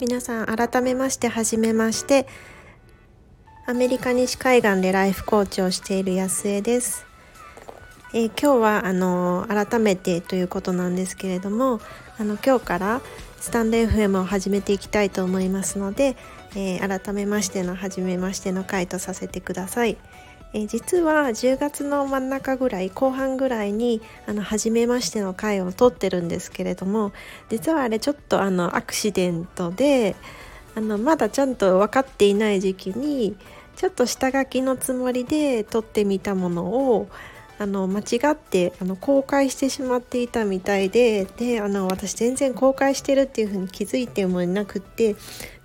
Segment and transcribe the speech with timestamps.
[0.00, 2.26] 皆さん改めましてはじめまして
[3.66, 7.04] アメリカ西海岸でライフコーチをしている安江です、
[8.14, 11.80] えー、今日はあの改めてということなんですけれども
[12.18, 13.00] あの今日から
[13.40, 16.16] スタンド FM を始めていきたいと思いますので、
[16.54, 19.96] えー、改めましての初めましての回とさせてください。
[20.54, 27.12] え実は10月の真ん中ぐらい後半ぐらいにあの初めましての回を撮ってるんですけれども
[27.48, 30.14] 実はあれちょっとあのアクシデントで
[30.74, 33.36] あのまだちゃんと分かっていない時期に
[33.76, 37.08] ちょっと下書きのつもりで撮ってみたものを
[37.62, 45.14] あの間違ってあの公開してしまっていたみたいでであの私全然公開してるっていう風に気づいてもいなくって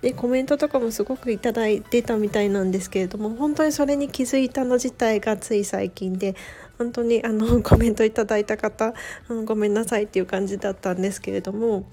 [0.00, 6.36] でコメントとかもすごくいただいてたみたいなんですけれども本当にそれに気づいたの自体がつい最近で
[6.78, 8.94] 本当にあの コメントいただいた方、
[9.28, 11.84] うん、ごめんなさいっていう感じだったんですけれども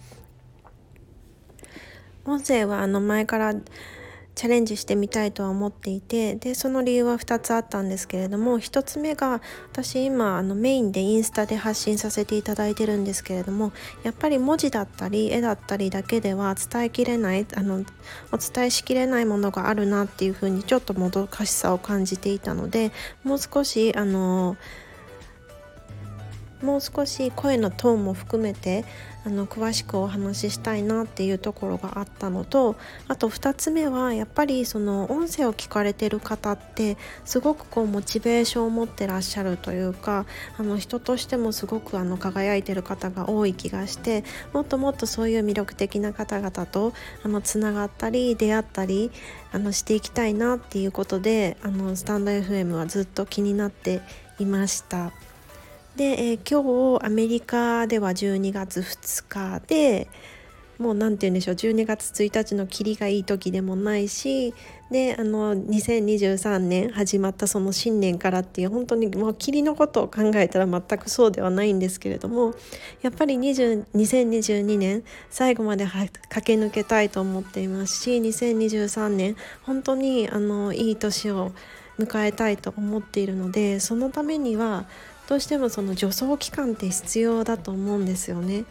[2.26, 3.56] 音声はあの前から
[4.36, 13.72] チャレンジしてみたいとは思っていてでその理由は2つあったんですけれども1つ目が私今あのメインでインスタで発信させていただいてるんですけれども
[14.04, 17.86] やっぱり文字だったり絵だったりだけでは伝えきれないあの
[18.32, 22.92] お伝えしきれないものがあるなっていうふうにちょっともどかしさを感じていたので
[23.24, 24.58] もう少しあの
[26.62, 28.86] もう少し声のトーンも含めて
[29.26, 32.76] あの詳しくお話ししたいなっていうところがあったのと
[33.08, 36.96] あと2つ目はやっぱりその音声を聞かれてる方って
[37.26, 49.12] すごくこうモチベーションを持ってらっしゃるというかあの人としてもすごくあの輝いてる方が多い気がしてもっともっとそういう魅力的な方々とあのつながったり出会ったり
[49.52, 54.02] あのしていきたいなっていうことであのスタンド FM はずっと気になって
[54.38, 55.12] いました。
[55.96, 60.10] で、えー、今日アメリカでは12月2日で
[60.78, 64.54] もう何て言うんでしょう12月1日の霧がいい時でもないし
[64.92, 72.54] であの2023年始まったその新年からっていう本当にもう霧のことを考えたら全くそうではないんですけれども
[73.02, 81.54] やっぱり20 2022年最後まで駆け抜けたいと思っていますし2023年本当にあのいい年を
[81.98, 84.86] 迎えたいと思っているのでそのためには
[85.28, 88.66] どうしてもその助走期間って必要だと思うんですよね。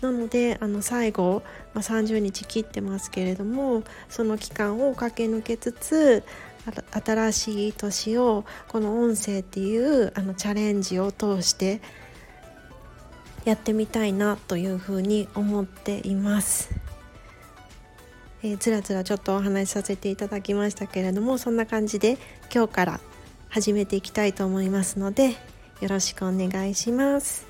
[0.00, 1.42] なのであの最後、
[1.74, 6.24] まあ、30日切ってますけれどもその期間を駆け抜けつつ
[6.90, 11.80] 新しい年をこの音声っていうあのチャレンジを通して
[13.44, 16.70] やってみたいなというふうに思っています。
[18.44, 22.18] えー、ずらずらちょっとお話しさせていただきましたけれどもそんな感じで
[22.52, 23.00] 今日から
[23.48, 25.36] 始めていきたいと思いますので
[25.82, 27.44] よろしくお願いします。